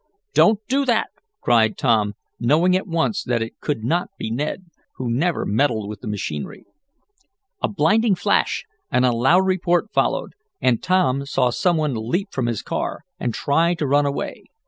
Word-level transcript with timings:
"Don't 0.33 0.59
do 0.67 0.83
that!" 0.85 1.09
cried 1.41 1.77
Tom, 1.77 2.15
knowing 2.39 2.75
at 2.75 2.87
once 2.87 3.23
that 3.23 3.43
it 3.43 3.59
could 3.59 3.83
not 3.83 4.09
be 4.17 4.31
Ned, 4.31 4.65
who 4.95 5.11
never 5.11 5.45
meddled 5.45 5.87
with 5.87 6.01
the 6.01 6.07
machinery. 6.07 6.65
A 7.61 7.67
blinding 7.67 8.15
flash 8.15 8.65
and 8.91 9.05
a 9.05 9.11
loud 9.15 9.45
report 9.45 9.93
followed, 9.93 10.33
and 10.59 10.81
Tom 10.81 11.27
saw 11.27 11.51
some 11.51 11.77
one 11.77 11.93
leap 11.93 12.31
from 12.31 12.47
his 12.47 12.63
car, 12.63 13.01
and 13.19 13.31
try 13.31 13.75
to 13.75 13.85
run 13.85 14.07
away. 14.07 14.45